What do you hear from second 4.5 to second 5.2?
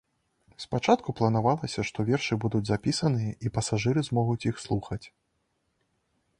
іх слухаць.